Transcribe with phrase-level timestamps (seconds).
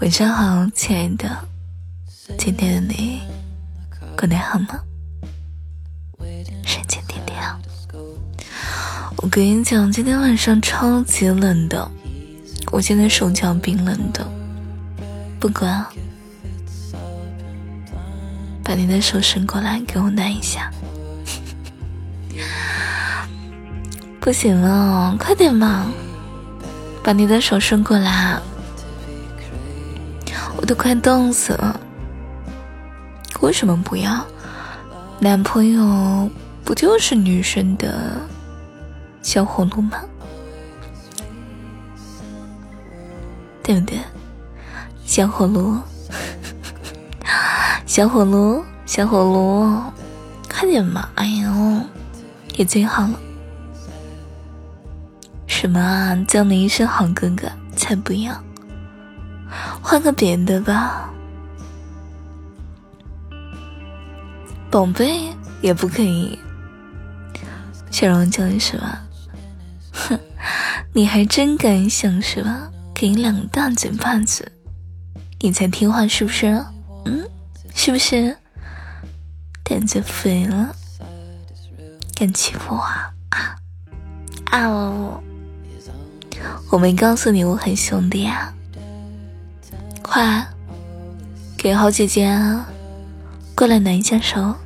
[0.00, 1.28] 晚上好，亲爱的，
[2.38, 3.20] 今天的你
[4.16, 4.80] 过得好吗？
[6.64, 7.58] 神经天天好，
[9.18, 11.86] 我跟你讲，今天晚上超级冷的，
[12.72, 14.26] 我现在手脚冰冷的，
[15.38, 15.84] 不管，
[18.64, 20.72] 把你的手伸过来给我暖一下。
[24.18, 25.92] 不行了，快点嘛，
[27.04, 28.40] 把你的手伸过来。
[30.60, 31.80] 我都快冻死了，
[33.40, 34.24] 为什么不要？
[35.18, 36.30] 男朋友
[36.64, 38.20] 不就是女生的
[39.22, 40.02] 小火炉吗？
[43.62, 43.98] 对不对？
[45.06, 45.76] 小火炉，
[47.86, 49.82] 小火炉，小火炉，
[50.48, 51.08] 快点嘛！
[51.14, 51.80] 哎呦，
[52.56, 53.18] 也最好了。
[55.46, 56.14] 什么啊？
[56.28, 58.32] 叫你一声好哥哥，才不要。
[59.82, 61.10] 换个别的吧，
[64.70, 66.38] 宝贝也不可以。
[67.90, 69.02] 小荣叫你是吧？
[69.92, 70.18] 哼，
[70.92, 72.70] 你还真敢想是吧？
[72.94, 74.52] 给你两大嘴巴子，
[75.40, 76.46] 你才听话是不是？
[77.04, 77.28] 嗯，
[77.74, 78.36] 是不是？
[79.64, 80.74] 胆子肥了，
[82.14, 83.12] 敢欺负我啊？
[84.50, 85.20] 啊！
[86.70, 88.52] 我没告诉你我很凶的呀。
[90.12, 90.44] 快，
[91.56, 92.36] 给好姐姐
[93.54, 94.56] 过来暖一下手。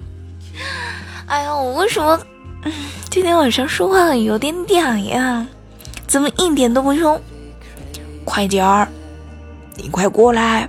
[1.28, 2.18] 哎呀，我为什么
[3.10, 5.46] 今天晚上说话有点嗲呀？
[6.06, 7.20] 怎么一点都不凶？
[8.24, 8.88] 快点儿，
[9.76, 10.66] 你快过来，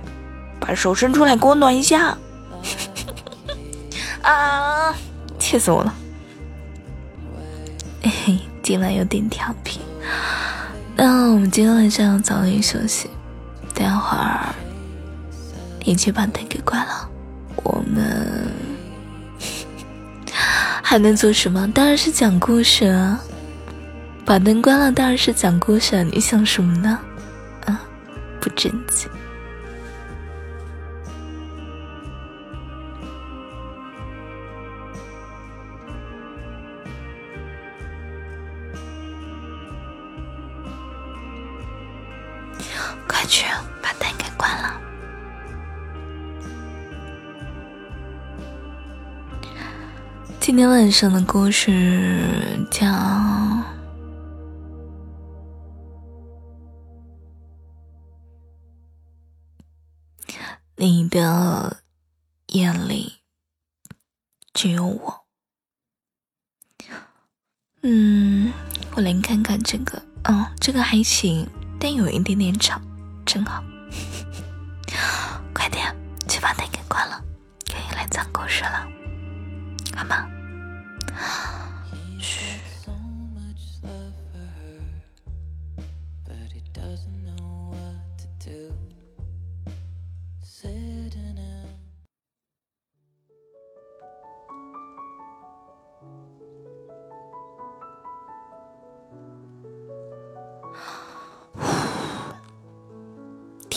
[0.60, 2.18] 把手伸出来给我暖一下。
[4.20, 4.94] 啊，
[5.38, 5.94] 气死我了！
[8.02, 9.80] 嘿嘿，今晚有点调皮。
[10.96, 13.08] 那我们今天晚上要早点休息。
[13.80, 14.54] 待会儿，
[15.86, 17.08] 你去把灯给关了。
[17.64, 18.46] 我们
[20.82, 21.66] 还能做什么？
[21.72, 23.18] 当然是讲故事啊！
[24.26, 26.04] 把灯关了，当然是讲故事。
[26.04, 26.98] 你想什么呢？
[27.64, 27.80] 啊，
[28.38, 29.08] 不正经。
[43.06, 43.46] 快去
[43.82, 44.80] 把灯给关了。
[50.38, 52.86] 今天晚上的故事叫
[60.76, 61.82] 《你的
[62.48, 63.20] 眼里
[64.54, 65.24] 只有我》。
[67.82, 68.52] 嗯，
[68.94, 71.46] 我来看看这个，嗯，这个还行。
[71.78, 72.80] 但有一点点吵，
[73.24, 73.62] 真好。
[75.54, 75.94] 快点
[76.28, 77.20] 去把灯给关了，
[77.66, 78.86] 可以来讲故事了，
[79.96, 80.26] 好吗？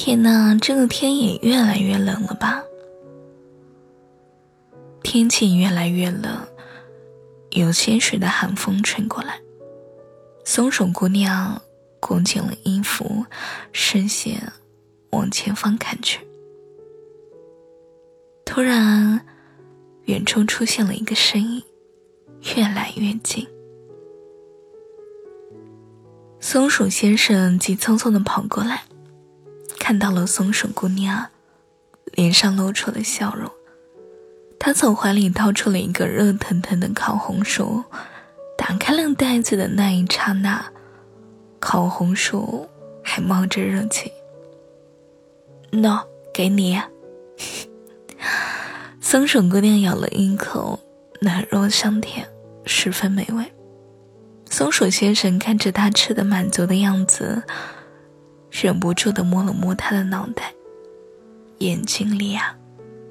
[0.05, 2.61] 天呐，这个天也越来越冷了吧？
[5.01, 6.45] 天气越来越冷，
[7.51, 9.39] 有些许的寒风吹过来。
[10.43, 11.61] 松鼠姑娘
[12.01, 13.25] 裹紧了衣服，
[13.71, 14.51] 视线
[15.11, 16.19] 往前方看去。
[18.43, 19.25] 突然，
[20.03, 21.63] 远处出现了一个身影，
[22.57, 23.47] 越来越近。
[26.41, 28.83] 松鼠先生急匆匆的跑过来。
[29.83, 31.27] 看到了松鼠姑娘，
[32.13, 33.51] 脸上露出了笑容。
[34.57, 37.83] 他从怀里掏出了一个热腾腾的烤红薯，
[38.57, 40.63] 打开了袋子的那一刹那，
[41.59, 42.65] 烤红薯
[43.03, 44.09] 还冒着热气。
[45.73, 46.01] 喏，
[46.33, 46.81] 给你。
[49.01, 50.79] 松鼠姑娘咬了一口，
[51.19, 52.25] 软糯香甜，
[52.65, 53.51] 十分美味。
[54.49, 57.43] 松鼠先生看着她吃的满足的样子。
[58.61, 60.53] 忍不住的摸了摸他的脑袋，
[61.57, 62.55] 眼睛里啊，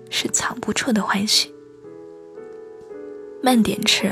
[0.09, 1.53] 是藏不住的欢喜。
[3.43, 4.11] 慢点吃。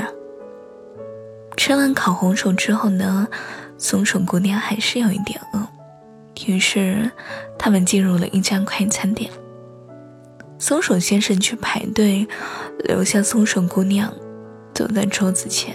[1.55, 3.25] 吃完烤红薯之后呢，
[3.77, 5.65] 松鼠姑娘还是有一点饿，
[6.45, 7.09] 于是
[7.57, 9.31] 他们进入了一家快餐店。
[10.59, 12.27] 松鼠先生去排队，
[12.83, 14.13] 留下松鼠姑娘
[14.73, 15.73] 坐在桌子前。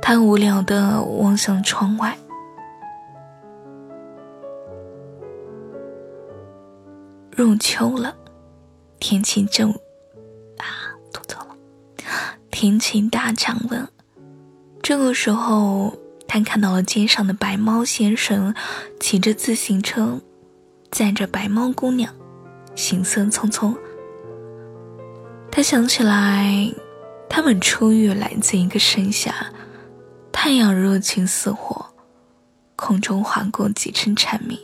[0.00, 2.16] 他无聊的望向窗外。
[7.40, 8.14] 入秋了，
[8.98, 9.70] 天气正
[10.58, 11.56] 啊，吐错了，
[12.50, 13.88] 天气大降温。
[14.82, 15.96] 这个时候，
[16.28, 18.54] 他看到了街上的白猫先生
[19.00, 20.20] 骑着自行车，
[20.90, 22.14] 载着白猫姑娘，
[22.74, 23.74] 行色匆匆。
[25.50, 26.70] 他想起来，
[27.26, 29.34] 他们初遇来自一个盛夏，
[30.30, 31.86] 太阳热情似火，
[32.76, 34.58] 空中划过几声蝉鸣。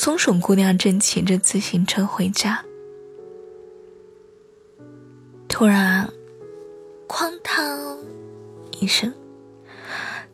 [0.00, 2.64] 松鼠姑娘正骑着自行车回家，
[5.48, 6.08] 突然，
[7.08, 7.98] 哐当
[8.78, 9.12] 一声，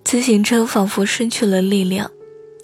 [0.04, 2.10] 自行车仿佛失去了力量，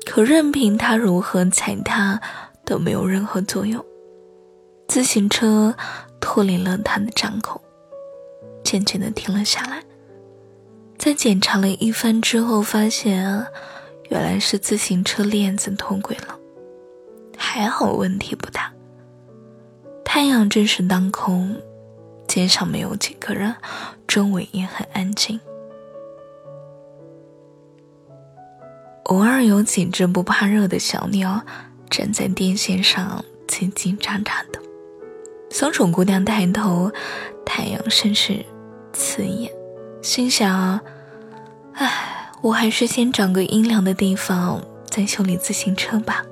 [0.04, 2.20] 可任凭他如何踩踏，
[2.66, 3.82] 都没有任何作用。
[4.86, 5.74] 自行车。
[6.20, 7.58] 脱离了他的掌控，
[8.62, 9.82] 渐渐的停了下来。
[10.98, 13.46] 在检查了一番之后，发现
[14.10, 16.38] 原来是自行车链子脱轨了，
[17.42, 18.70] 还好问题不大。
[20.04, 21.56] 太阳正是当空，
[22.28, 23.56] 街上没有几个人，
[24.06, 25.40] 周围也很安静，
[29.04, 31.42] 偶尔有几只不怕热的小鸟
[31.88, 34.60] 站在电线上叽叽喳喳的。
[35.50, 36.92] 松鼠姑娘抬头，
[37.44, 38.44] 太阳甚是
[38.92, 39.50] 刺眼，
[40.02, 40.78] 心想
[41.74, 46.24] ：“唉，我还是先找个阴凉的地方再修理自行车吧。”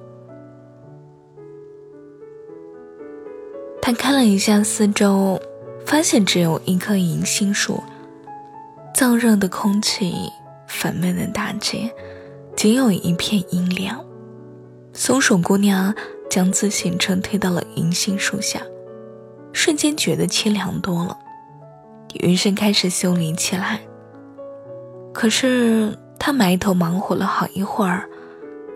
[3.88, 5.40] 他看了一下四周，
[5.86, 7.82] 发现只有一棵银杏树。
[8.94, 10.12] 燥热的空气，
[10.66, 11.90] 烦闷的大街，
[12.54, 13.98] 仅有一片阴凉。
[14.92, 15.94] 松鼠姑娘
[16.28, 18.60] 将自行车推到了银杏树下。
[19.54, 21.16] 瞬间觉得凄凉多了，
[22.20, 23.80] 于是开始修理起来。
[25.14, 28.06] 可是他埋头忙活了好一会儿，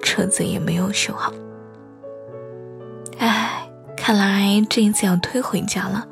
[0.03, 1.31] 车子也没有修好。
[4.05, 6.05] 看来这一次要推回家了。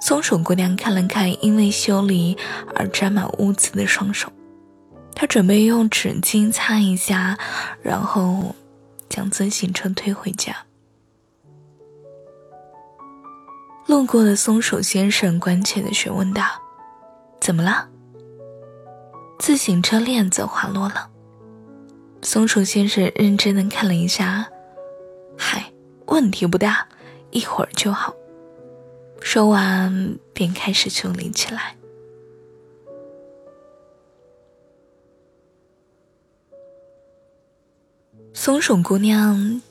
[0.00, 2.38] 松鼠姑娘看了看因为修理
[2.76, 4.30] 而沾满污渍的双手，
[5.12, 7.36] 她准备用纸巾擦一下，
[7.82, 8.54] 然后
[9.08, 10.56] 将自行车推回家。
[13.86, 16.44] 路过的松鼠先生关切的询问道
[17.42, 17.88] ：“怎么了？”
[19.40, 21.10] 自行车链子滑落了。
[22.22, 24.46] 松鼠先生认真的看了一下，“，
[26.12, 26.86] 问题不大，
[27.30, 28.14] 一会儿就好。”
[29.20, 31.76] 说完便开始修理起来。
[38.34, 39.62] 松鼠姑娘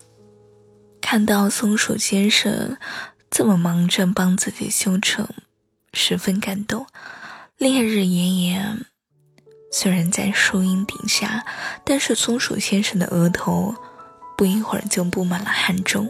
[1.00, 2.78] 看到松鼠先生。
[3.34, 5.30] 这么忙着帮自己修车，
[5.94, 6.86] 十分感动，
[7.56, 8.86] 烈日炎炎。
[9.72, 11.46] 虽然在树荫底下，
[11.86, 13.74] 但是松鼠先生的额头
[14.38, 16.10] 不一会儿就布满了汗珠。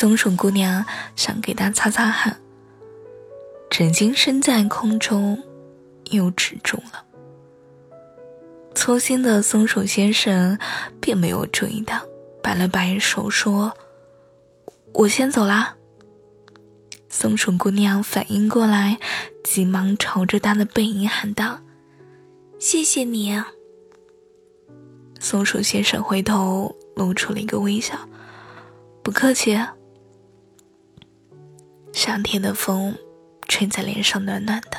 [0.00, 0.86] 松鼠姑娘
[1.16, 2.40] 想给他擦擦汗，
[3.68, 5.42] 纸巾升在空中，
[6.12, 7.04] 又止住了。
[8.76, 10.56] 粗心的松鼠先生
[11.00, 12.00] 并没有注意到，
[12.40, 13.76] 摆了摆手说。
[14.94, 15.74] 我先走啦。
[17.08, 19.00] 松鼠姑娘反应过来，
[19.42, 21.58] 急忙朝着他的背影喊道
[22.60, 23.42] ：“谢谢你。”
[25.18, 27.98] 松鼠先生回头露出了一个微笑
[29.02, 29.58] ：“不客气。”
[31.98, 32.96] 夏天的风
[33.48, 34.78] 吹在脸上，暖暖的，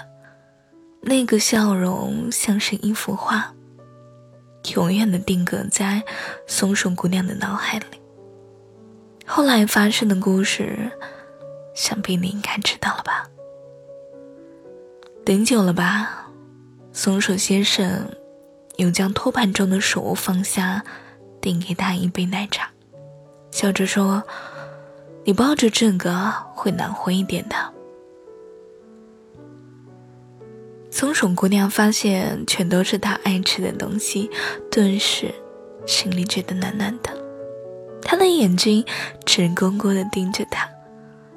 [1.02, 3.54] 那个笑容像是一幅画，
[4.74, 6.02] 永远的定格在
[6.48, 7.86] 松鼠姑娘的脑海里。
[9.26, 10.90] 后来发生的故事，
[11.76, 13.28] 想必你应该知道了吧？
[15.26, 16.26] 等久了吧？
[16.94, 18.10] 松鼠先生
[18.78, 20.82] 又将托盘中的食物放下，
[21.42, 22.70] 递给他一杯奶茶，
[23.52, 24.24] 笑着说
[25.30, 27.56] ：“你抱着这个会暖和一点的。”
[30.90, 34.28] 松鼠姑娘发现全都是她爱吃的东西，
[34.72, 35.32] 顿时
[35.86, 37.12] 心里觉得暖暖的。
[38.02, 38.84] 他的眼睛
[39.24, 40.68] 直勾勾的盯着他，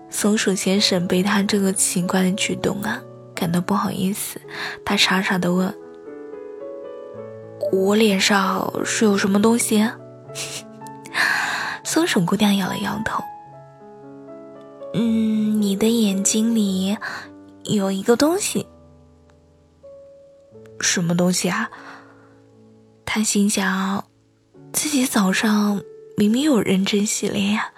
[0.09, 2.99] 松鼠先生被他这个奇怪的举动啊
[3.35, 4.41] 感到不好意思，
[4.87, 5.75] 他傻傻的问
[7.71, 9.87] ：“我脸上是有什么东西？”
[11.85, 13.23] 松鼠姑娘摇了摇头
[14.95, 16.97] ：“嗯，你的眼睛里
[17.65, 18.67] 有一个东西。
[20.81, 21.71] 什么东西啊？”
[23.07, 24.05] 他心想，
[24.73, 25.83] 自己早上。
[26.15, 27.73] 明明有认真洗脸呀，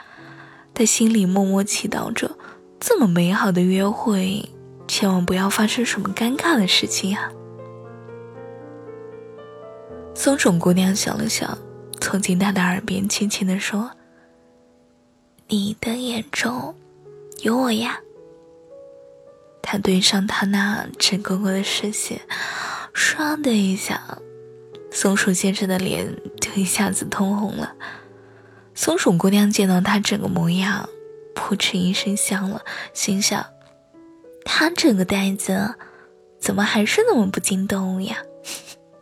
[0.75, 2.37] 他心里默默祈祷着，
[2.81, 4.51] 这么美好的约会，
[4.89, 7.31] 千万不要发生什么尴尬的事情呀。
[10.15, 11.57] 松鼠姑娘想了想，
[12.01, 13.89] 凑近他的耳边轻轻地说
[15.49, 16.75] ：“你的眼中
[17.43, 18.01] 有我呀。
[19.63, 22.21] 他对上他那直勾勾的视线，
[22.95, 24.19] 唰的一下，
[24.91, 27.75] 松鼠先生的脸就一下子通红了。
[28.75, 30.89] 松鼠姑娘见到他这个模样，
[31.35, 32.63] 扑哧一声笑了，
[32.93, 33.45] 心想：
[34.45, 35.75] 他这个呆子，
[36.39, 38.19] 怎么还是那么不经动呀？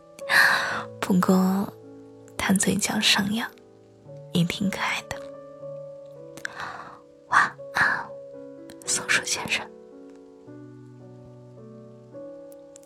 [1.01, 1.71] 不过，
[2.37, 3.49] 他嘴角上扬，
[4.31, 5.12] 也挺可爱的。
[9.33, 9.65] 先生。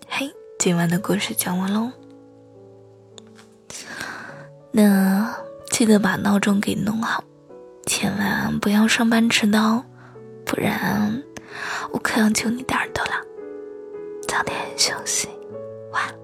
[0.07, 1.91] 嘿，今晚的故事讲完喽。
[4.71, 5.35] 那
[5.71, 7.21] 记得把闹钟给弄好，
[7.85, 9.83] 千万不要上班迟到，
[10.45, 11.21] 不然
[11.91, 13.11] 我可要揪你的耳朵了。
[14.25, 15.27] 早点休息，
[15.91, 16.15] 晚安。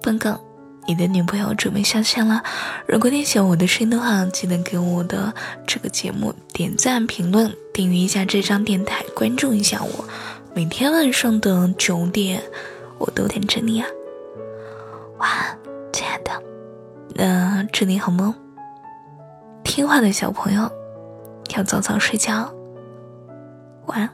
[0.00, 0.38] 本梗，
[0.88, 2.42] 你的女朋友准备下线了。
[2.86, 5.34] 如果你喜欢我的声音的话，记得给我的
[5.66, 10.04] 这个节目点赞、评论、订阅一下这张电台，关注一下我。
[10.54, 12.42] 每天晚上的九点，
[12.96, 13.86] 我都等着你啊！
[15.18, 15.58] 晚安，
[15.92, 16.42] 亲爱的。
[17.14, 18.34] 那祝你好梦。
[19.62, 20.72] 听话的小朋友，
[21.54, 22.50] 要早早睡觉。
[23.88, 24.10] 晚安